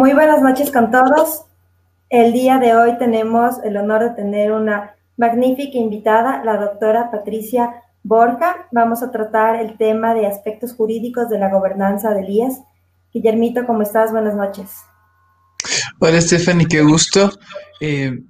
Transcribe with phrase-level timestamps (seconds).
[0.00, 1.42] Muy buenas noches con todos.
[2.08, 7.82] El día de hoy tenemos el honor de tener una magnífica invitada, la doctora Patricia
[8.02, 8.66] Borja.
[8.72, 12.60] Vamos a tratar el tema de aspectos jurídicos de la gobernanza del IES.
[13.12, 14.10] Guillermito, ¿cómo estás?
[14.10, 14.70] Buenas noches.
[15.98, 17.30] Hola, Stephanie, qué gusto.
[17.78, 18.22] Eh,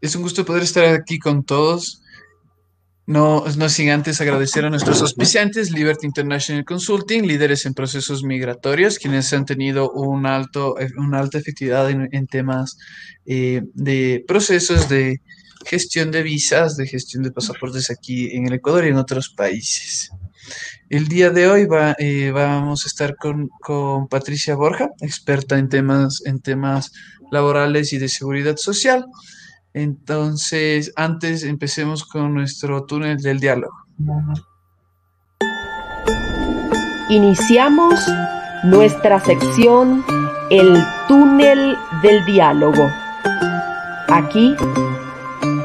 [0.00, 2.01] es un gusto poder estar aquí con todos.
[3.04, 8.98] No, no sin antes agradecer a nuestros auspiciantes, Liberty International Consulting, líderes en procesos migratorios,
[8.98, 12.78] quienes han tenido un alto, una alta efectividad en, temas
[13.26, 15.20] eh, de procesos de
[15.66, 20.10] gestión de visas, de gestión de pasaportes aquí en el Ecuador y en otros países.
[20.88, 25.68] El día de hoy va, eh, vamos a estar con, con, Patricia Borja, experta en
[25.68, 26.92] temas, en temas
[27.30, 29.06] laborales y de seguridad social.
[29.74, 33.74] Entonces, antes empecemos con nuestro túnel del diálogo.
[37.08, 37.94] Iniciamos
[38.64, 40.04] nuestra sección
[40.50, 42.90] El túnel del diálogo.
[44.08, 44.54] Aquí,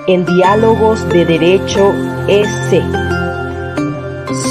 [0.08, 1.94] en Diálogos de Derecho
[2.28, 2.82] S.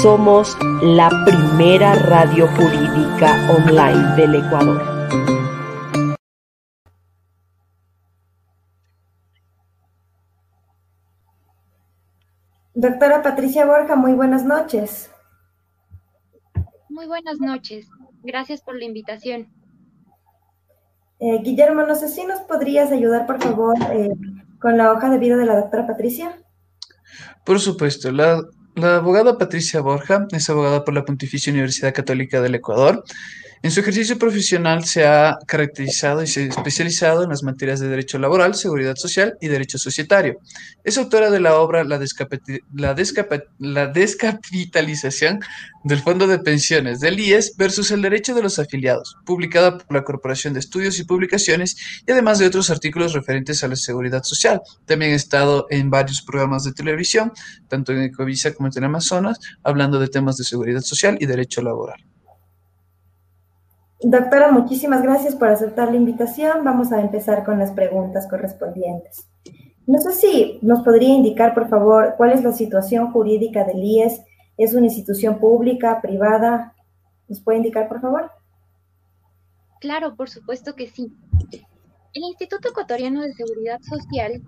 [0.01, 4.96] Somos la primera radio jurídica online del Ecuador.
[12.79, 15.09] Doctora Patricia Borja, muy buenas noches.
[16.89, 17.87] Muy buenas noches.
[18.21, 19.47] Gracias por la invitación.
[21.19, 24.11] Eh, Guillermo, no sé si nos podrías ayudar, por favor, eh,
[24.61, 26.37] con la hoja de vida de la doctora Patricia.
[27.43, 28.43] Por supuesto, la,
[28.75, 33.03] la abogada Patricia Borja es abogada por la Pontificia Universidad Católica del Ecuador.
[33.63, 37.87] En su ejercicio profesional se ha caracterizado y se ha especializado en las materias de
[37.87, 40.37] derecho laboral, seguridad social y derecho societario.
[40.83, 41.99] Es autora de la obra La,
[43.59, 45.39] la, descapitalización
[45.83, 50.03] del Fondo de Pensiones del IES versus el derecho de los afiliados, publicada por la
[50.03, 54.61] Corporación de Estudios y Publicaciones y además de otros artículos referentes a la seguridad social.
[54.85, 57.31] También ha estado en varios programas de televisión,
[57.69, 62.03] tanto en Ecovisa como en Amazonas, hablando de temas de seguridad social y derecho laboral.
[63.99, 66.63] Doctora, muchísimas gracias por aceptar la invitación.
[66.63, 69.27] Vamos a empezar con las preguntas correspondientes.
[69.87, 74.21] No sé si nos podría indicar, por favor, cuál es la situación jurídica del IES.
[74.55, 76.75] ¿Es una institución pública, privada?
[77.27, 78.31] ¿Nos puede indicar, por favor?
[79.79, 81.11] Claro, por supuesto que sí.
[82.13, 84.41] El Instituto Ecuatoriano de Seguridad Social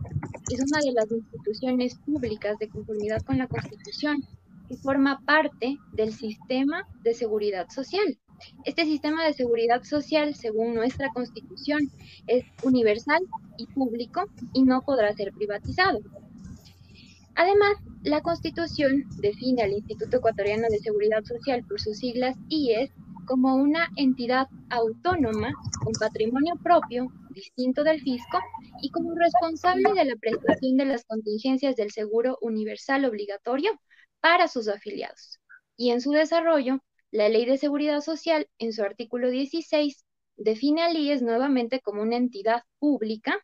[0.51, 4.23] es una de las instituciones públicas de conformidad con la Constitución
[4.69, 8.17] y forma parte del sistema de seguridad social.
[8.65, 11.89] Este sistema de seguridad social, según nuestra constitución,
[12.27, 13.21] es universal
[13.57, 15.99] y público y no podrá ser privatizado.
[17.35, 22.91] Además, la constitución define al Instituto Ecuatoriano de Seguridad Social por sus siglas IES
[23.25, 25.51] como una entidad autónoma
[25.83, 28.39] con patrimonio propio, distinto del fisco,
[28.81, 33.71] y como responsable de la prestación de las contingencias del seguro universal obligatorio
[34.19, 35.39] para sus afiliados.
[35.77, 36.79] Y en su desarrollo
[37.11, 40.05] la Ley de Seguridad Social, en su artículo 16,
[40.37, 43.37] define al IES nuevamente como una entidad pública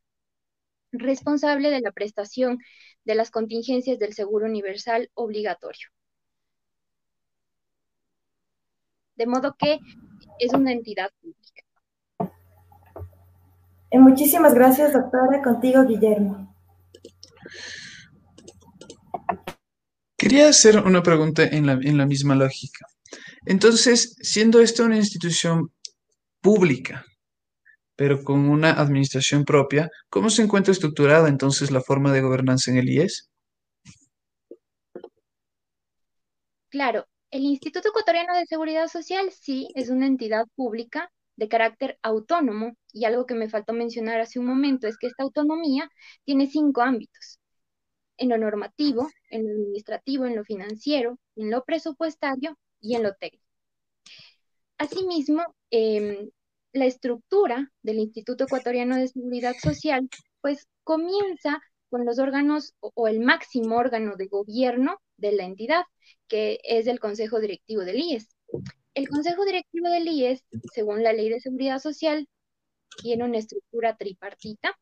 [0.92, 2.60] responsable de la prestación
[3.04, 5.90] de las contingencias del Seguro Universal obligatorio.
[9.16, 9.80] De modo que
[10.40, 11.64] es una entidad pública.
[13.92, 15.42] Eh, muchísimas gracias, doctora.
[15.42, 16.54] Contigo, Guillermo.
[20.18, 22.88] Quería hacer una pregunta en la, en la misma lógica.
[23.46, 25.72] Entonces, siendo esta una institución
[26.42, 27.06] pública,
[27.96, 32.78] pero con una administración propia, ¿cómo se encuentra estructurada entonces la forma de gobernanza en
[32.78, 33.30] el IES?
[36.70, 42.76] Claro, el Instituto Ecuatoriano de Seguridad Social sí es una entidad pública de carácter autónomo
[42.92, 45.90] y algo que me faltó mencionar hace un momento es que esta autonomía
[46.26, 47.40] tiene cinco ámbitos.
[48.18, 53.14] En lo normativo, en lo administrativo, en lo financiero, en lo presupuestario y en lo
[53.16, 53.44] técnico.
[54.78, 56.30] Asimismo, em,
[56.74, 60.08] la estructura del Instituto Ecuatoriano de Seguridad Social,
[60.42, 65.84] pues comienza con los órganos o, el máximo órgano de gobierno de la entidad,
[66.28, 68.36] que es el Consejo Directivo del IES.
[68.94, 70.44] El Consejo Directivo del IES,
[70.74, 72.28] según la Ley de Seguridad Social,
[73.02, 74.78] tiene una estructura tripartita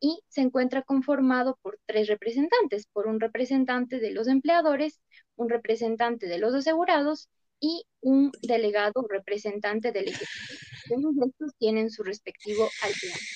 [0.00, 5.00] y se encuentra conformado por tres representantes, por un representante de los empleadores,
[5.36, 7.28] un representante de los asegurados
[7.60, 11.26] y un delegado representante del Ejecutivo.
[11.26, 13.26] Estos tienen su respectivo alcalde.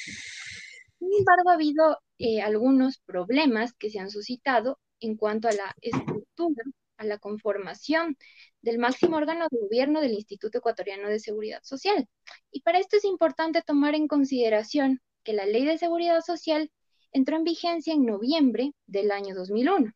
[0.99, 5.75] Sin embargo, ha habido eh, algunos problemas que se han suscitado en cuanto a la
[5.81, 6.63] estructura
[7.01, 8.17] a la conformación
[8.61, 12.07] del máximo órgano de gobierno del Instituto Ecuatoriano de Seguridad Social.
[12.51, 16.71] Y para esto es importante tomar en consideración que la Ley de Seguridad Social
[17.13, 19.93] entró en vigencia en noviembre del año 2001.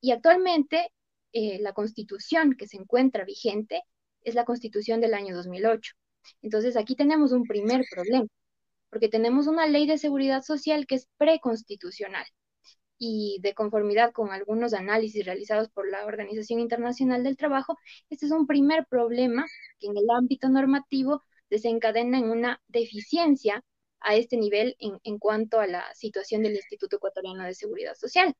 [0.00, 0.88] Y actualmente
[1.34, 3.82] eh, la constitución que se encuentra vigente
[4.22, 5.94] es la constitución del año 2008.
[6.42, 8.26] Entonces aquí tenemos un primer problema,
[8.88, 12.24] porque tenemos una ley de seguridad social que es preconstitucional
[12.98, 17.76] y de conformidad con algunos análisis realizados por la Organización Internacional del Trabajo,
[18.08, 19.44] este es un primer problema
[19.80, 23.62] que en el ámbito normativo desencadena en una deficiencia
[24.00, 28.34] a este nivel en, en cuanto a la situación del Instituto Ecuatoriano de Seguridad Social,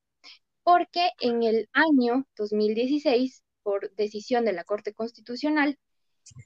[0.64, 5.78] porque en el año 2016, por decisión de la Corte Constitucional,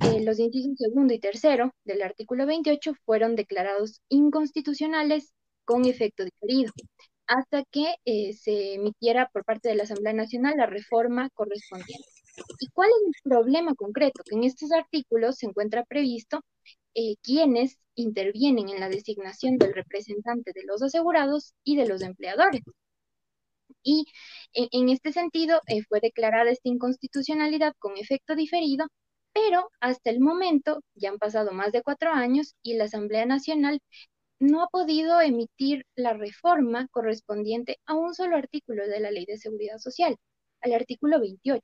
[0.00, 5.32] eh, los incisos segundo y tercero del artículo 28 fueron declarados inconstitucionales
[5.64, 6.72] con efecto diferido,
[7.26, 12.08] hasta que eh, se emitiera por parte de la Asamblea Nacional la reforma correspondiente.
[12.60, 14.22] ¿Y cuál es el problema concreto?
[14.24, 16.40] Que en estos artículos se encuentra previsto
[16.94, 22.62] eh, quienes intervienen en la designación del representante de los asegurados y de los empleadores.
[23.82, 24.06] Y
[24.52, 28.86] en, este sentido eh, fue declarada esta inconstitucionalidad con efecto diferido,
[29.32, 33.80] pero hasta el momento ya han pasado más de cuatro años y la Asamblea Nacional
[34.40, 39.38] no ha podido emitir la reforma correspondiente a un solo artículo de la Ley de
[39.38, 40.16] Seguridad Social,
[40.60, 41.62] al artículo 28.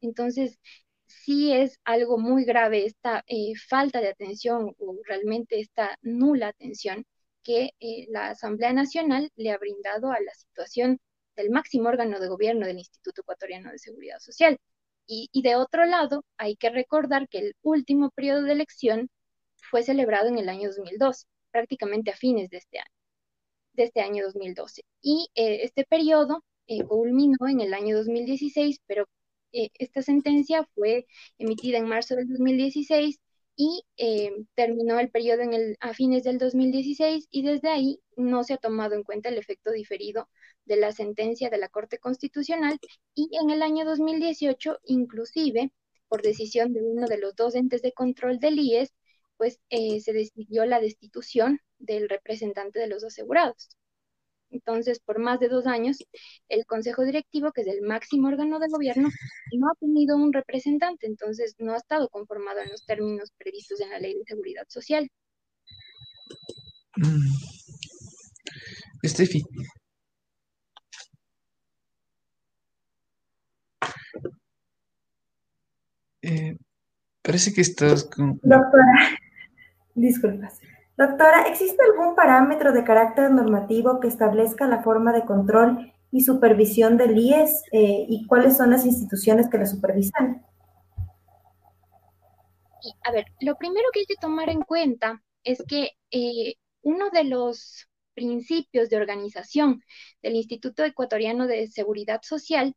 [0.00, 0.58] Entonces,
[1.06, 7.04] sí es algo muy grave esta eh, falta de atención o realmente esta nula atención
[7.42, 10.98] que eh, la Asamblea Nacional le ha brindado a la situación
[11.40, 14.58] del máximo órgano de gobierno del Instituto Ecuatoriano de Seguridad Social.
[15.06, 19.10] Y, de otro lado, hay que recordar que el último periodo de elección
[19.56, 22.92] fue celebrado en el año 2012, prácticamente a fines de este año,
[23.72, 24.82] de este año 2012.
[25.02, 26.44] Y eh, este periodo
[26.88, 29.08] culminó en el año 2016, pero
[29.52, 31.06] eh, esta sentencia fue
[31.38, 33.18] emitida en marzo del 2016
[33.56, 38.44] y eh, terminó el periodo en el, a fines del 2016 y desde ahí no
[38.44, 40.28] se ha tomado en cuenta el efecto diferido
[40.64, 42.78] de la sentencia de la Corte Constitucional
[43.14, 45.72] y en el año 2018 inclusive
[46.10, 48.92] por decisión de uno de los dos entes de control del IES,
[49.36, 53.70] pues eh, se decidió la destitución del representante de los asegurados.
[54.50, 55.98] Entonces, por más de dos años,
[56.48, 59.08] el Consejo Directivo, que es el máximo órgano de gobierno,
[59.56, 63.90] no ha tenido un representante, entonces no ha estado conformado en los términos previstos en
[63.90, 65.08] la Ley de Seguridad Social.
[66.96, 67.28] Mm.
[69.02, 69.44] Estefi.
[76.22, 76.56] Eh,
[77.22, 78.38] parece que estás con...
[78.42, 79.18] Doctora,
[79.94, 80.60] disculpas.
[80.96, 86.96] Doctora, ¿existe algún parámetro de carácter normativo que establezca la forma de control y supervisión
[86.96, 90.44] del IES eh, y cuáles son las instituciones que la supervisan?
[93.02, 97.24] A ver, lo primero que hay que tomar en cuenta es que eh, uno de
[97.24, 99.82] los principios de organización
[100.22, 102.74] del Instituto Ecuatoriano de Seguridad Social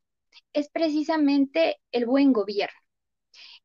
[0.53, 2.77] es precisamente el buen gobierno.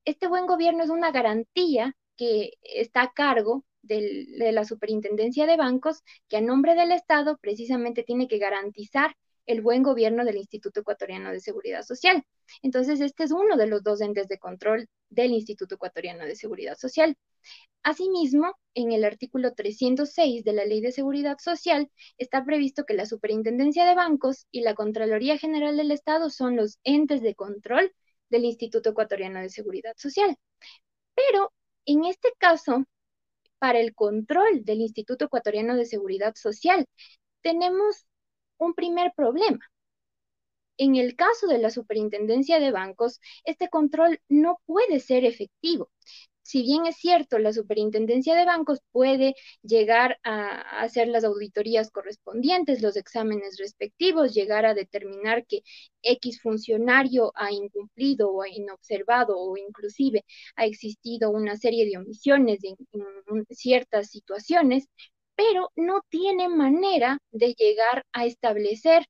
[0.04, 6.02] Este buen gobierno es una garantía que está a cargo de la Superintendencia de Bancos,
[6.28, 9.14] que a nombre del Estado precisamente tiene que garantizar
[9.46, 12.22] el buen gobierno del Instituto Ecuatoriano de Seguridad Social.
[12.62, 16.76] Entonces, este es uno de los dos entes de control del Instituto Ecuatoriano de Seguridad
[16.76, 17.16] Social.
[17.83, 23.07] Asimismo, en el artículo 306 de la Ley de Seguridad Social está previsto que la
[23.07, 27.92] Superintendencia de Bancos y la Contraloría General del Estado son los entes de control
[28.30, 30.37] del Instituto Ecuatoriano de Seguridad Social.
[31.14, 31.52] Pero
[31.87, 32.85] en este caso,
[33.59, 36.85] para el control del Instituto Ecuatoriano de Seguridad Social,
[37.42, 38.07] tenemos
[38.59, 39.61] un primer problema.
[40.76, 45.90] En el caso de la superintendencia de bancos, este control no puede ser efectivo,
[46.49, 52.81] si bien es cierto, la superintendencia de bancos puede llegar a hacer las auditorías correspondientes,
[52.81, 55.61] los exámenes respectivos, llegar a determinar que
[56.00, 60.25] X funcionario ha incumplido o ha inobservado o inclusive
[60.57, 62.76] ha existido una serie de omisiones en,
[63.50, 64.88] ciertas situaciones,
[65.37, 69.05] pero no tiene manera de llegar a establecer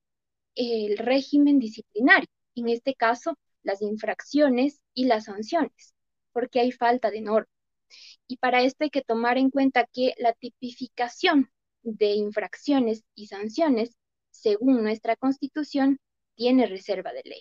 [0.56, 5.94] el régimen disciplinario, en este caso, las infracciones y las sanciones
[6.38, 7.48] porque hay falta de norma.
[8.28, 11.50] Y para esto hay que tomar en cuenta que la tipificación
[11.82, 13.96] de infracciones y sanciones,
[14.30, 15.98] según nuestra constitución,
[16.36, 17.40] tiene reserva de ley.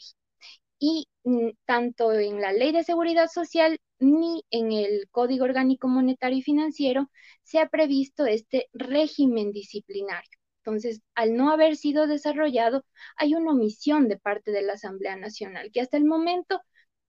[0.79, 6.39] Y mm, tanto en la ley de seguridad social ni en el Código Orgánico Monetario
[6.39, 7.11] y Financiero
[7.43, 10.31] se ha previsto este régimen disciplinario.
[10.63, 12.83] Entonces, al no haber sido desarrollado,
[13.15, 16.61] hay una omisión de parte de la Asamblea Nacional que hasta el momento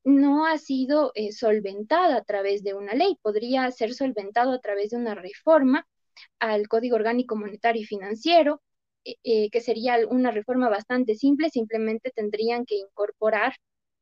[0.09, 4.91] no ha sido eh, solventada a través de una ley, podría ser solventado a través
[4.91, 5.87] de una reforma
[6.41, 8.63] al Código Orgánico Monetario y Financiero,
[9.05, 13.55] eh, eh, que sería una reforma bastante simple, simplemente tendrían que incorporar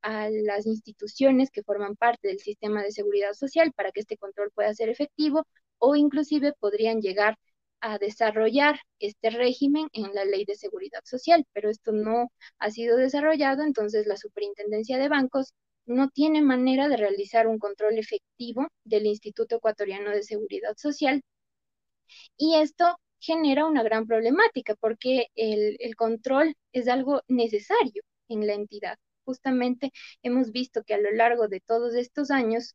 [0.02, 4.50] a las instituciones que forman parte del sistema de seguridad social para que este control
[4.54, 5.46] pueda ser efectivo
[5.78, 7.36] o inclusive podrían llegar
[7.80, 12.96] a desarrollar este régimen en la ley de seguridad social, pero esto no ha sido
[12.96, 15.52] desarrollado, entonces la superintendencia de bancos
[15.87, 21.23] no tiene manera de realizar un control efectivo del Instituto Ecuatoriano de Seguridad Social
[22.37, 28.55] y esto genera una gran problemática porque el, el control es algo necesario en la
[28.55, 28.99] entidad.
[29.25, 32.75] Justamente hemos visto que a lo largo de todos estos años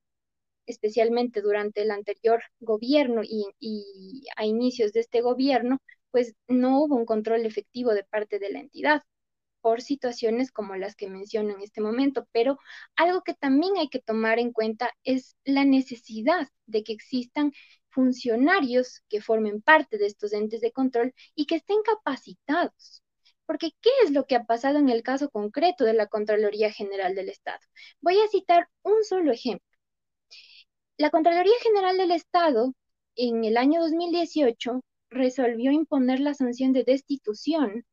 [0.65, 5.79] especialmente durante el anterior gobierno y, y, a inicios de este gobierno,
[6.11, 9.01] pues no hubo un control efectivo de parte de la entidad
[9.61, 12.57] por situaciones como las que menciono en este momento, pero
[12.95, 17.51] algo que también hay que tomar en cuenta es la necesidad de que existan
[17.89, 23.03] funcionarios que formen parte de estos entes de control y que estén capacitados.
[23.45, 27.15] Porque, ¿qué es lo que ha pasado en el caso concreto de la Contraloría General
[27.15, 27.59] del Estado?
[27.99, 29.67] Voy a citar un solo ejemplo.
[30.97, 32.73] La Contraloría General del Estado
[33.15, 37.85] en el año 2018 resolvió imponer la sanción de destitución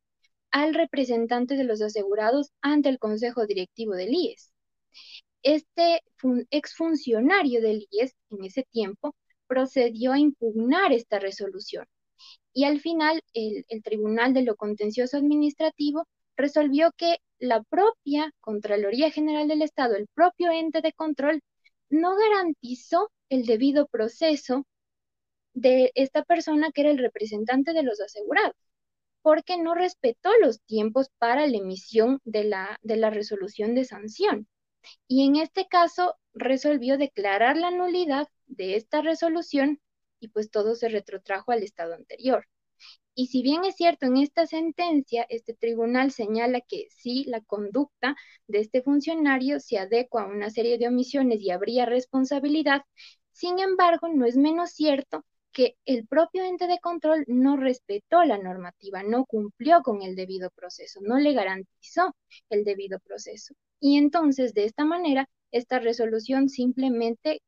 [0.51, 4.53] al representante de los asegurados ante el Consejo Directivo del IES.
[5.43, 6.03] Este
[6.51, 9.15] exfuncionario del IES en ese tiempo
[9.47, 11.87] procedió a impugnar esta resolución
[12.53, 19.11] y al final el, el Tribunal de lo Contencioso Administrativo resolvió que la propia Contraloría
[19.11, 21.41] General del Estado, el propio ente de control,
[21.91, 24.67] no garantizó el debido proceso
[25.55, 28.55] de esta persona que era el representante de los asegurados,
[29.23, 34.49] porque no respetó los tiempos para la emisión de la, de la resolución de sanción.
[35.09, 39.81] Y en este caso resolvió declarar la nulidad de esta resolución
[40.21, 42.47] y pues todo se retrotrajo al estado anterior.
[43.15, 48.17] Y si bien es cierto, en esta sentencia, este tribunal señala que sí, la conducta
[48.47, 52.83] de este funcionario se adecua a una serie de omisiones y habría responsabilidad,
[53.33, 58.39] sin embargo, no es menos cierto que el propio ente de control no respetó la
[58.39, 62.15] normativa, no cumplió con el debido proceso, no le garantizó
[62.51, 63.55] el debido proceso.
[63.81, 67.41] Y entonces, de esta manera, esta resolución simplemente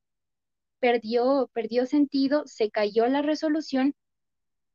[0.81, 3.95] perdió, perdió sentido, se cayó la resolución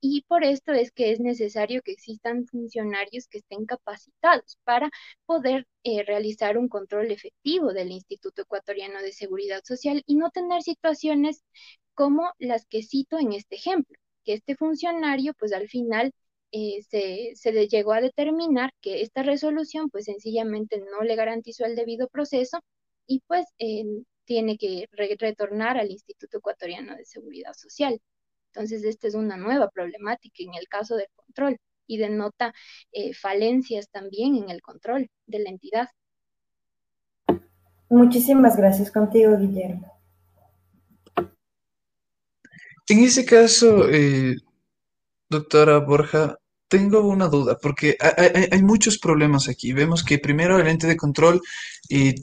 [0.02, 4.92] y por esto es que es necesario que existan funcionarios que estén capacitados para
[5.26, 10.62] poder eh, realizar un control efectivo del Instituto Ecuatoriano de Seguridad Social y no tener
[10.62, 11.44] situaciones
[11.96, 16.14] como las que cito en este ejemplo, que este funcionario pues al final
[16.52, 21.76] eh, se, se, llegó a determinar que esta resolución pues sencillamente no le garantizó el
[21.76, 22.60] debido proceso
[23.08, 23.84] y pues eh,
[24.26, 28.00] tiene que retornar al Instituto Ecuatoriano de Seguridad Social.
[28.54, 32.54] Entonces, esta es una nueva problemática en el caso del control y denota
[32.92, 35.90] eh, falencias también en el control de la entidad.
[37.90, 39.95] Muchísimas gracias contigo, Guillermo.
[42.88, 44.36] En ese caso, eh,
[45.30, 46.38] doctora Borja,
[46.68, 47.98] tengo una duda, porque
[48.52, 49.74] hay, muchos problemas aquí.
[49.74, 51.42] Vemos que primero el ente de control
[51.90, 52.16] eh,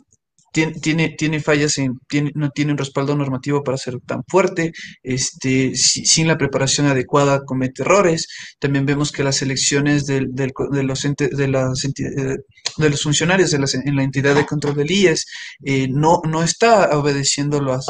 [0.53, 6.29] tiene, fallas, en, tiene, no tiene un respaldo normativo para ser tan fuerte, este, sin
[6.29, 8.29] la preparación adecuada comete errores.
[8.59, 12.37] También vemos que las elecciones de, los, de, las eh,
[12.77, 15.27] de los funcionarios en la entidad de control del IES
[15.65, 17.87] eh, no, no está obedeciendo las,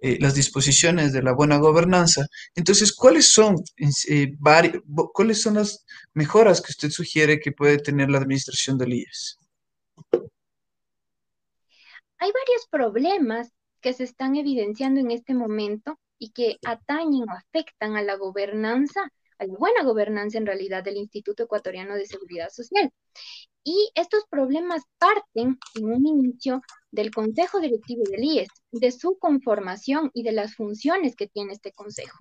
[0.00, 2.26] eh, las disposiciones de la buena gobernanza.
[2.54, 3.56] Entonces, ¿cuáles son,
[5.12, 9.38] ¿cuáles son las mejoras que usted sugiere que puede tener la administración del IES?
[12.20, 17.96] Hay varios problemas que se están evidenciando en este momento y que atañen o afectan
[17.96, 19.00] a la gobernanza,
[19.38, 22.92] a la buena gobernanza en realidad del Instituto Ecuatoriano de Seguridad Social.
[23.70, 30.10] Y estos problemas parten en un inicio del Consejo Directivo del IES, de su conformación
[30.14, 32.16] y de las funciones que tiene este Consejo.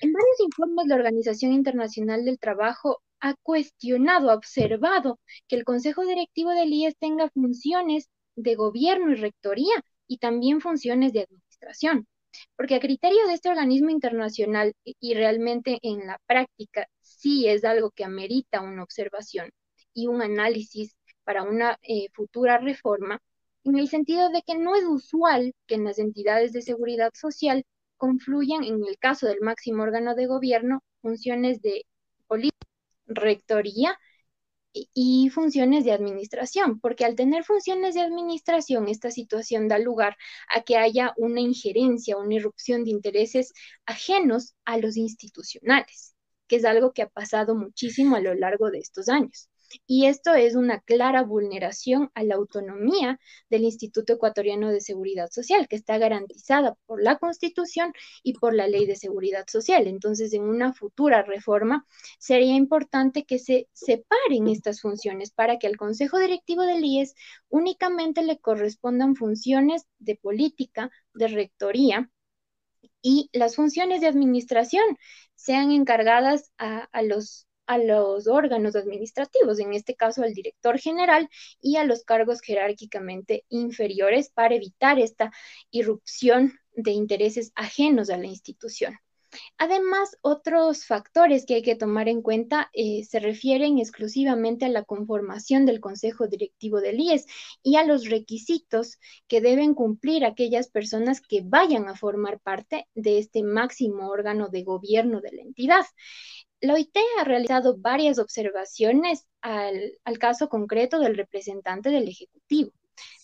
[0.00, 6.04] En varios informes, la Organización Internacional del Trabajo ha cuestionado, ha observado que el Consejo
[6.04, 9.76] Directivo del IES tenga funciones de gobierno y rectoría
[10.08, 12.08] y también funciones de administración.
[12.56, 17.92] Porque a criterio de este organismo internacional y realmente en la práctica sí es algo
[17.92, 19.52] que amerita una observación
[19.94, 23.20] y un análisis para una eh, futura reforma,
[23.64, 27.64] en el sentido de que no es usual que en las entidades de seguridad social
[27.96, 31.86] confluyan, en el caso del máximo órgano de gobierno, funciones de
[32.26, 32.66] política
[33.06, 33.98] rectoría
[34.72, 40.16] y funciones de administración, porque al tener funciones de administración, esta situación da lugar
[40.48, 43.52] a que haya una injerencia, una irrupción de intereses
[43.86, 46.14] ajenos a los institucionales,
[46.48, 49.48] que es algo que ha pasado muchísimo a lo largo de estos años.
[49.86, 53.18] Y esto es una clara vulneración a la autonomía
[53.50, 58.66] del Instituto Ecuatoriano de Seguridad Social, que está garantizada por la Constitución y por la
[58.68, 59.86] Ley de Seguridad Social.
[59.86, 61.86] Entonces, en una futura reforma,
[62.18, 67.14] sería importante que se separen estas funciones para que al Consejo Directivo del IES
[67.48, 72.10] únicamente le correspondan funciones de política, de rectoría,
[73.02, 74.84] y las funciones de administración
[75.34, 81.28] sean encargadas a, a los a los órganos administrativos, en este caso al director general
[81.60, 85.32] y a los cargos jerárquicamente inferiores para evitar esta
[85.70, 88.98] irrupción de intereses ajenos a la institución.
[89.58, 94.84] Además, otros factores que hay que tomar en cuenta eh, se refieren exclusivamente a la
[94.84, 97.26] conformación del Consejo Directivo del IES
[97.62, 103.18] y a los requisitos que deben cumplir aquellas personas que vayan a formar parte de
[103.18, 105.84] este máximo órgano de gobierno de la entidad
[106.64, 112.72] la OIT ha realizado varias observaciones al, caso concreto del representante del Ejecutivo,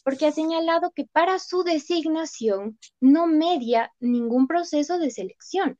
[0.04, 5.78] porque ha señalado que para su designación no media ningún proceso de selección.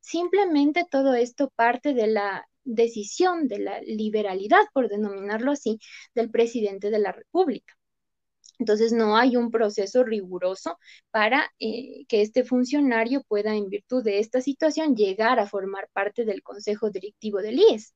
[0.00, 5.78] Simplemente todo esto parte de la decisión de la liberalidad, por denominarlo así,
[6.14, 7.74] del presidente de la República.
[8.58, 10.78] Entonces, no hay un proceso riguroso
[11.10, 16.24] para eh, que este funcionario pueda, en virtud de esta situación, llegar a formar parte
[16.24, 17.94] del Consejo Directivo del IES.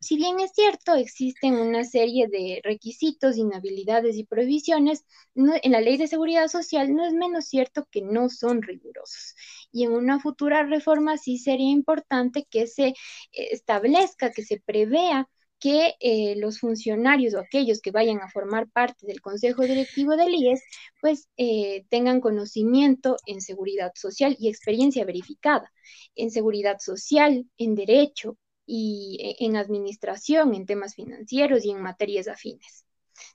[0.00, 5.96] Si bien es cierto, existen una serie de requisitos, inhabilidades y prohibiciones, en la Ley
[5.96, 9.34] de Seguridad Social no es menos cierto que no son rigurosos.
[9.72, 12.94] Y en una futura reforma sí sería importante que se eh,
[13.32, 15.28] establezca, que se prevea
[15.66, 20.32] que eh, los funcionarios o aquellos que vayan a formar parte del consejo directivo del
[20.32, 20.62] IES,
[21.00, 25.72] pues eh, tengan conocimiento en seguridad social y experiencia verificada
[26.14, 32.28] en seguridad social, en derecho y eh, en administración, en temas financieros y en materias
[32.28, 32.85] afines.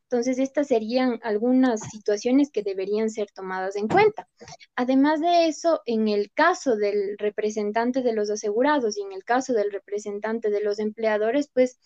[0.04, 4.28] Entonces, estas serían algunas situaciones que deberían ser tomadas en cuenta.
[4.76, 9.54] Además de eso, en el caso del representante de los asegurados y en el caso
[9.54, 11.80] del representante de los empleadores, pues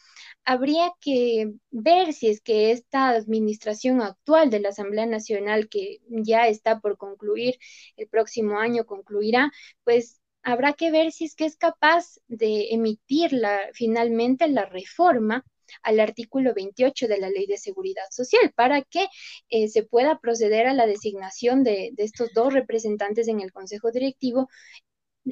[0.43, 6.47] habría que ver si es que esta administración actual de la Asamblea Nacional, que ya
[6.47, 7.57] está por concluir,
[7.97, 9.51] el próximo año concluirá,
[9.83, 13.31] pues habrá que ver si es que es capaz de emitir
[13.73, 15.43] finalmente la reforma
[15.83, 19.07] al artículo 28 de la Ley de Seguridad Social para que
[19.49, 24.47] eh, se pueda proceder a la designación de, estos dos representantes en el Consejo Directivo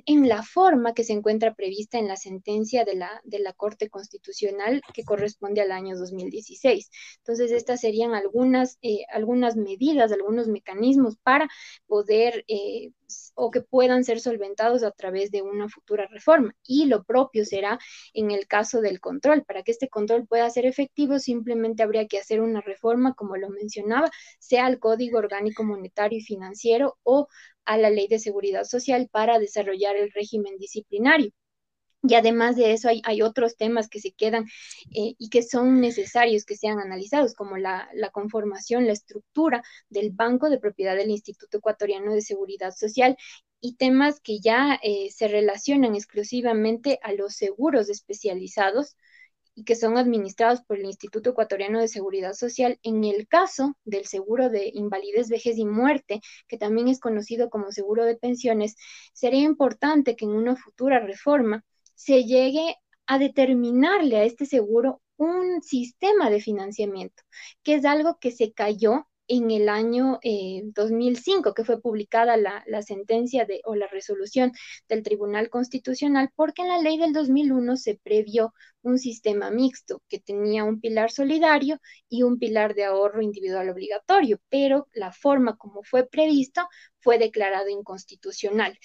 [0.05, 3.89] en la forma que se encuentra prevista en la sentencia de la, de la Corte
[3.89, 6.89] Constitucional que corresponde al año 2016.
[7.19, 11.47] Entonces, estas serían algunas, eh, algunas medidas, algunos mecanismos para
[11.85, 12.91] poder eh,
[13.35, 16.55] o que puedan ser solventados a través de una futura reforma.
[16.65, 17.79] Y lo propio será
[18.13, 19.43] en el caso del control.
[19.45, 23.49] Para que este control pueda ser efectivo, simplemente habría que hacer una reforma, como lo
[23.49, 27.27] mencionaba, sea al Código Orgánico Monetario y Financiero o
[27.65, 31.31] a la Ley de Seguridad Social para desarrollar el régimen disciplinario.
[32.05, 34.43] Y además de eso, hay, otros temas que se quedan
[34.93, 40.49] eh, y que son necesarios que sean analizados, como la, conformación, la estructura del Banco
[40.49, 43.15] de Propiedad del Instituto Ecuatoriano de Seguridad Social
[43.61, 48.97] y temas que ya eh, se relacionan exclusivamente a los seguros especializados
[49.55, 54.07] y que son administrados por el Instituto Ecuatoriano de Seguridad Social en el caso del
[54.07, 58.75] seguro de invalidez, vejez y muerte, que también es conocido como seguro de pensiones,
[59.13, 61.63] sería importante que en una futura reforma
[61.95, 62.75] se llegue
[63.07, 67.23] a determinarle a este seguro un sistema de financiamiento,
[67.63, 70.19] que es algo que se cayó en el año
[70.75, 74.51] 2005, eh, que fue publicada la, la, sentencia de, o la resolución
[74.89, 80.19] del Tribunal Constitucional, porque en la ley del 2001 se previó un sistema mixto que
[80.19, 81.79] tenía un pilar solidario
[82.09, 86.67] y un pilar de ahorro individual obligatorio, pero la forma como fue previsto
[86.99, 88.77] fue declarado inconstitucional.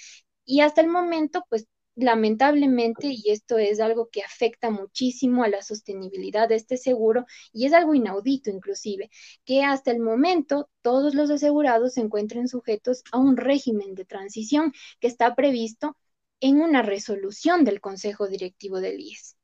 [0.44, 1.66] Y hasta el momento, pues
[1.98, 7.66] lamentablemente, y esto es algo que afecta muchísimo a la sostenibilidad de este seguro, y
[7.66, 9.10] es algo inaudito inclusive,
[9.44, 14.72] que hasta el momento todos los asegurados se encuentren sujetos a un régimen de transición
[15.00, 15.96] que está previsto
[16.40, 19.37] en una resolución del Consejo Directivo del IES.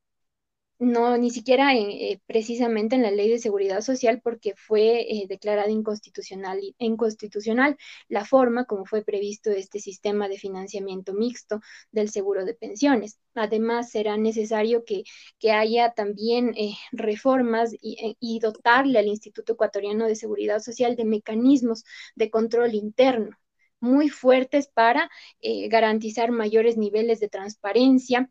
[0.84, 5.70] No ni siquiera eh, precisamente en la ley de seguridad social porque fue eh, declarada
[5.70, 7.76] inconstitucional, inconstitucional
[8.08, 11.60] la forma como fue previsto este sistema de financiamiento mixto
[11.92, 13.18] del seguro de pensiones.
[13.34, 15.04] Además, será necesario que,
[15.52, 21.84] haya también eh, reformas y dotarle al Instituto Ecuatoriano de Seguridad Social de mecanismos
[22.16, 23.36] de control interno
[23.80, 25.10] muy fuertes para
[25.68, 28.30] garantizar mayores niveles de transparencia,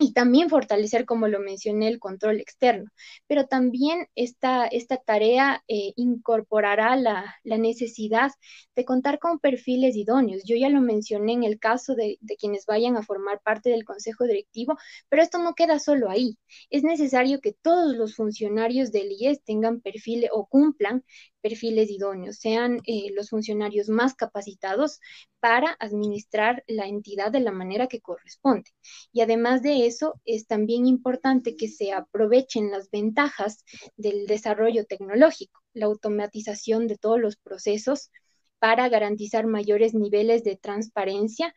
[0.00, 2.90] y también fortalecer, como lo mencioné, el control externo.
[3.26, 8.32] Pero también esta, esta tarea eh, incorporará la, necesidad
[8.74, 10.42] de contar con perfiles idóneos.
[10.46, 13.84] Yo ya lo mencioné en el caso de, de, quienes vayan a formar parte del
[13.84, 14.78] consejo directivo,
[15.10, 16.38] pero esto no queda solo ahí.
[16.70, 21.04] Es necesario que todos los funcionarios del IES tengan perfiles o cumplan
[21.40, 25.00] perfiles idóneos, sean eh, los funcionarios más capacitados
[25.40, 28.70] para administrar la entidad de la manera que corresponde.
[29.12, 33.64] Y además de eso, es también importante que se aprovechen las ventajas
[33.96, 38.10] del desarrollo tecnológico, la automatización de todos los procesos
[38.58, 41.54] para garantizar mayores niveles de transparencia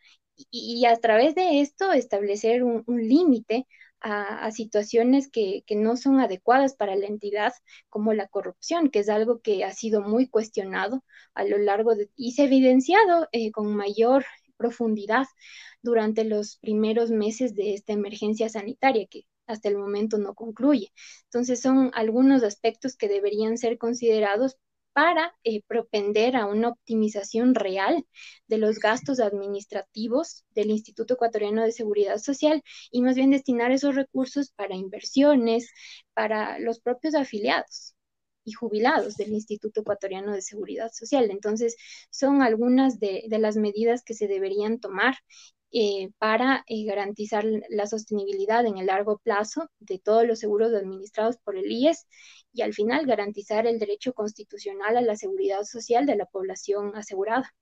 [0.50, 3.66] y, a través de esto establecer un límite
[4.04, 7.54] a, situaciones que, no son adecuadas para la entidad,
[7.88, 12.10] como la corrupción, que es algo que ha sido muy cuestionado a lo largo de,
[12.14, 14.24] y se ha evidenciado eh, con mayor
[14.58, 15.26] profundidad
[15.82, 20.92] durante los primeros meses de esta emergencia sanitaria, que hasta el momento no concluye.
[21.24, 24.58] Entonces son algunos aspectos que deberían ser considerados
[24.94, 28.06] para eh, propender a una optimización real
[28.46, 33.96] de los gastos administrativos del Instituto Ecuatoriano de Seguridad Social y más bien destinar esos
[33.96, 35.70] recursos para inversiones,
[36.14, 37.94] para los propios afiliados
[38.44, 41.30] y jubilados del Instituto Ecuatoriano de Seguridad Social.
[41.30, 41.76] Entonces,
[42.10, 45.16] son algunas de, de las medidas que se deberían tomar
[45.76, 51.36] eh, para eh, garantizar la sostenibilidad en el largo plazo de todos los seguros administrados
[51.38, 52.06] por el IES
[52.52, 57.52] y al final garantizar el derecho constitucional a la seguridad social de la población asegurada.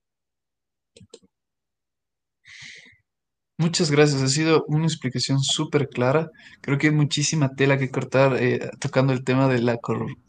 [3.59, 6.31] Muchas gracias, ha sido una explicación súper clara.
[6.61, 9.77] Creo que hay muchísima tela que cortar eh, tocando el tema de la,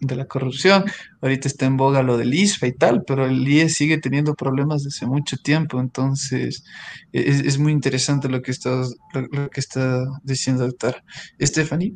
[0.01, 0.85] de la corrupción.
[1.23, 4.85] Ahorita está en boga lo del ISFA y tal, pero el IES sigue teniendo problemas
[4.85, 6.65] desde mucho tiempo, entonces
[7.15, 11.03] e, es, muy interesante lo que, estás, lo, que está diciendo, doctora.
[11.41, 11.95] Stephanie.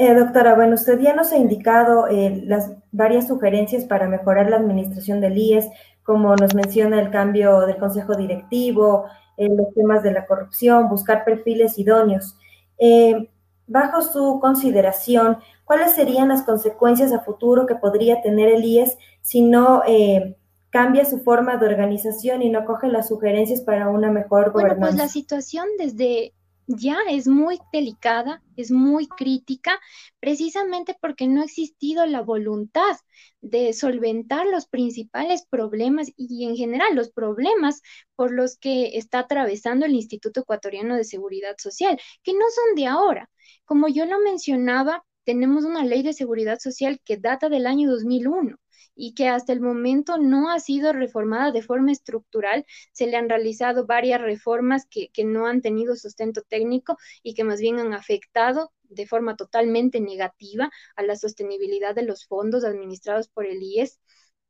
[0.00, 4.56] Eh, doctora, bueno, usted ya nos ha indicado eh, las varias sugerencias para mejorar la
[4.56, 5.66] administración del IES,
[6.08, 9.04] como nos menciona el cambio del consejo directivo,
[9.36, 12.34] eh, los temas de la corrupción, buscar perfiles idóneos.
[12.78, 13.28] Eh,
[13.66, 19.42] bajo su consideración, ¿cuáles serían las consecuencias a futuro que podría tener el IES si
[19.42, 20.34] no eh,
[20.70, 24.80] cambia su forma de organización y no coge las sugerencias para una mejor gobernanza?
[24.80, 26.32] Bueno, pues la situación desde
[26.68, 29.80] ya es muy delicada, es muy crítica,
[30.20, 32.96] precisamente porque no ha existido la voluntad
[33.40, 37.80] de solventar los principales problemas y en general los problemas
[38.16, 42.86] por los que está atravesando el Instituto Ecuatoriano de Seguridad Social, que no son de
[42.86, 43.30] ahora.
[43.64, 48.56] Como yo lo mencionaba, tenemos una ley de seguridad social que data del año 2001
[49.00, 52.66] y que hasta el momento no ha sido reformada de forma estructural.
[52.90, 57.60] Se le han realizado varias reformas que, no han tenido sustento técnico y que más
[57.60, 63.46] bien han afectado de forma totalmente negativa a la sostenibilidad de los fondos administrados por
[63.46, 64.00] el IES.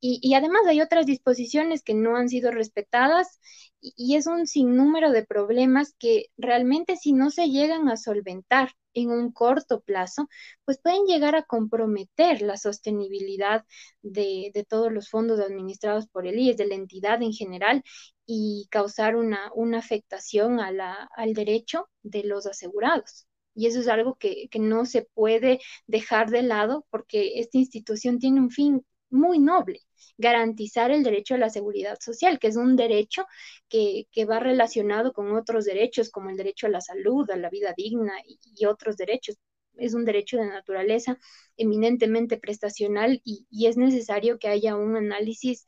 [0.00, 3.40] Y, además hay otras disposiciones que no han sido respetadas
[3.80, 8.70] y, y, es un sinnúmero de problemas que realmente si no se llegan a solventar
[8.98, 10.28] en un corto plazo,
[10.64, 13.64] pues pueden llegar a comprometer la sostenibilidad
[14.02, 17.82] de, todos los fondos administrados por el IES, de la entidad en general,
[18.26, 23.26] y causar una, una afectación al derecho de los asegurados.
[23.54, 28.18] Y eso es algo que, que no se puede dejar de lado porque esta institución
[28.18, 29.80] tiene un fin muy noble,
[30.16, 33.26] garantizar el derecho a la seguridad social, que es un derecho
[33.68, 37.74] que, va relacionado con otros derechos, como el derecho a la salud, a la vida
[37.76, 39.36] digna y, otros derechos.
[39.76, 41.18] Es un derecho de naturaleza
[41.56, 45.66] eminentemente prestacional y, y es necesario que haya un análisis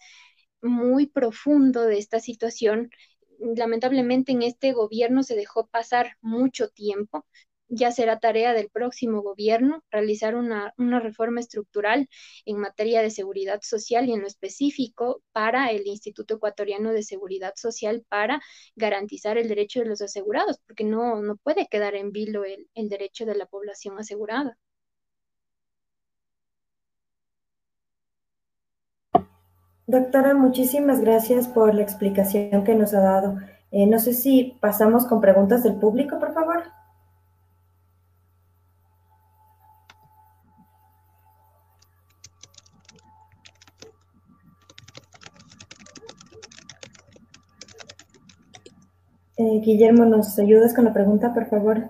[0.63, 2.91] muy profundo de esta situación
[3.57, 7.27] lamentablemente en este gobierno se dejó pasar mucho tiempo,
[7.71, 12.09] ya será tarea del próximo gobierno realizar una, reforma estructural
[12.45, 17.53] en materia de seguridad social y en lo específico para el Instituto Ecuatoriano de Seguridad
[17.57, 18.43] Social para
[18.77, 22.89] garantizar el derecho de los asegurados, porque no, no puede quedar en vilo el, el
[22.89, 24.59] derecho de la población asegurada.
[29.87, 33.39] Doctora, muchísimas gracias por la explicación que nos ha dado.
[33.73, 36.80] Eh, no sé si pasamos con preguntas del público, por favor.
[49.41, 51.89] Eh, Guillermo, ¿nos ayudas con la pregunta, por favor?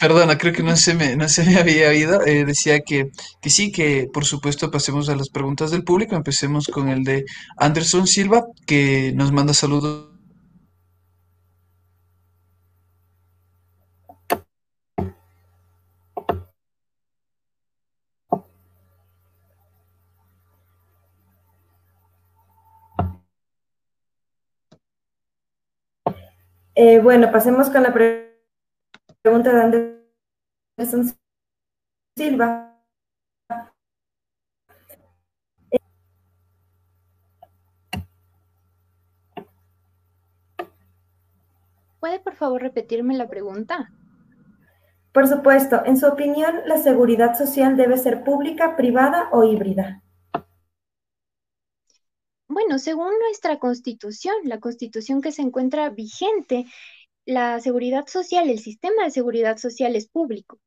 [0.00, 2.26] Perdona, creo que no se me, no se me había oído.
[2.26, 6.16] Eh, decía que, que sí, que por supuesto pasemos a las preguntas del público.
[6.16, 7.24] Empecemos con el de
[7.56, 10.15] Anderson Silva, que nos manda saludos.
[26.78, 27.94] Eh, bueno, pasemos con la
[29.22, 29.98] pregunta de
[30.78, 31.16] Anderson
[32.14, 32.78] Silva.
[41.98, 43.90] ¿Puede por favor repetirme la pregunta?
[45.12, 45.82] Por supuesto.
[45.86, 50.02] En su opinión, ¿la seguridad social debe ser pública, privada o híbrida?
[52.56, 56.64] Bueno, según nuestra constitución, la constitución que se encuentra vigente,
[57.26, 60.58] la seguridad social, el sistema de seguridad social es público.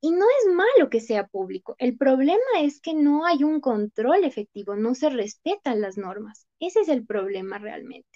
[0.00, 1.76] Y no es malo que sea público.
[1.78, 6.46] El problema es que no hay un control efectivo, no se respetan las normas.
[6.58, 8.15] Ese es el problema realmente.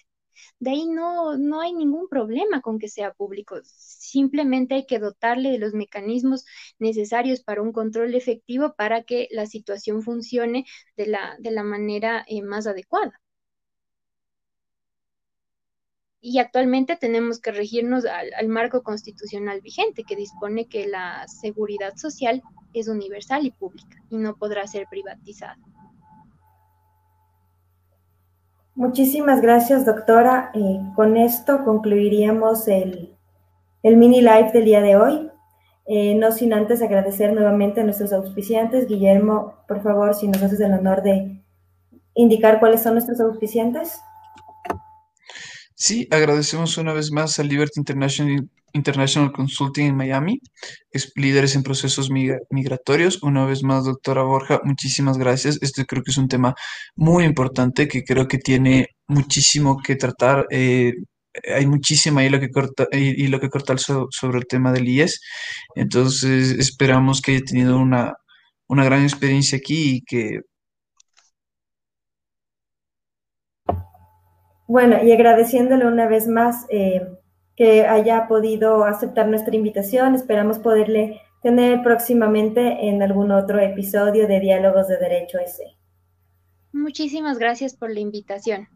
[0.59, 3.57] De ahí no, no hay ningún problema con que sea público.
[3.65, 6.45] Simplemente hay que dotarle de los mecanismos
[6.79, 10.65] necesarios para un control efectivo para que la situación funcione
[10.97, 13.21] de la, de la manera eh, más adecuada.
[16.23, 21.95] Y actualmente tenemos que regirnos al, al marco constitucional vigente que dispone que la seguridad
[21.97, 25.59] social es universal y pública y no podrá ser privatizada.
[28.75, 30.51] Muchísimas gracias, doctora.
[30.55, 33.17] Eh, con esto concluiríamos el,
[33.83, 35.31] mini live del día de hoy.
[35.87, 38.87] Eh, no sin antes agradecer nuevamente a nuestros auspiciantes.
[38.87, 41.43] Guillermo, por favor, si nos haces el honor de
[42.15, 43.99] indicar cuáles son nuestros auspiciantes.
[45.75, 50.41] Sí, agradecemos una vez más a Liberty International International Consulting en Miami,
[50.91, 53.23] es líderes en procesos migratorios.
[53.23, 55.59] Una vez más, doctora Borja, muchísimas gracias.
[55.63, 56.55] Este creo que es un tema
[56.97, 60.47] muy importante que creo que tiene muchísimo que tratar.
[60.51, 60.95] Eh,
[61.55, 65.21] hay muchísima lo que corta, y, lo que cortar sobre el tema del IES.
[65.77, 68.15] Entonces, esperamos que haya tenido una,
[68.69, 70.41] una gran experiencia aquí y que
[74.71, 77.05] Bueno, y agradeciéndole una vez más eh,
[77.61, 80.15] que haya podido aceptar nuestra invitación.
[80.15, 85.63] Esperamos poderle tener próximamente en algún otro episodio de Diálogos de Derecho S.
[86.73, 88.67] Muchísimas gracias por la invitación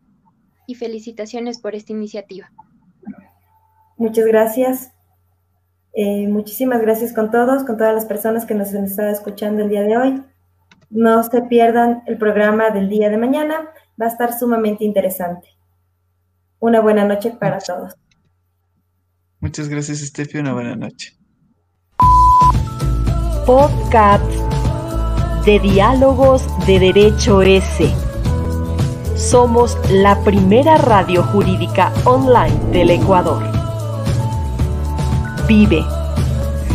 [0.66, 2.53] y felicitaciones por esta iniciativa.
[3.97, 4.92] Muchas gracias.
[5.94, 9.70] Eh, muchísimas gracias con todos, con todas las personas que nos han estado escuchando el
[9.70, 10.23] día de hoy.
[10.90, 15.49] No se pierdan el programa del día de mañana, va a estar sumamente interesante.
[16.59, 17.94] Una buena noche para todos.
[19.44, 20.38] Muchas gracias, Estefi.
[20.38, 21.12] Una buena noche.
[23.44, 24.24] Podcast
[25.44, 27.92] de Diálogos de Derecho S.
[29.16, 33.42] Somos la primera radio jurídica online del Ecuador.
[35.46, 35.85] Vive,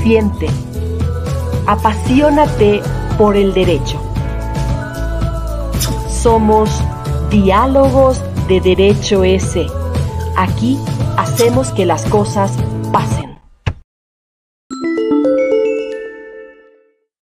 [0.04, 0.46] siente,
[1.66, 2.82] apasionate
[3.18, 4.00] por el derecho.
[6.08, 6.70] Somos
[7.32, 9.79] Diálogos de Derecho S.
[10.40, 10.80] Aquí
[11.18, 12.54] hacemos que las cosas.